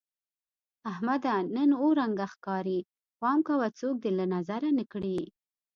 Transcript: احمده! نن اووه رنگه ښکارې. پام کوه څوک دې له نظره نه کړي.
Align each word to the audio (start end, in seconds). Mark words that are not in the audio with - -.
احمده! 0.91 1.35
نن 1.55 1.69
اووه 1.81 1.97
رنگه 1.99 2.25
ښکارې. 2.33 2.79
پام 3.19 3.37
کوه 3.47 3.67
څوک 3.79 3.95
دې 4.03 4.11
له 4.19 4.25
نظره 4.33 4.69
نه 4.77 4.85
کړي. 4.91 5.19